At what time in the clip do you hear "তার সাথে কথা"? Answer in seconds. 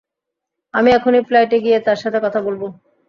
1.79-2.39